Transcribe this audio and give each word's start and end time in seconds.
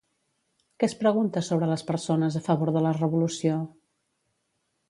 Què 0.79 0.87
es 0.91 0.95
pregunta 1.01 1.43
sobre 1.49 1.69
les 1.73 1.85
persones 1.91 2.39
a 2.39 2.43
favor 2.49 2.75
de 2.79 2.85
la 2.87 2.97
revolució? 2.99 3.63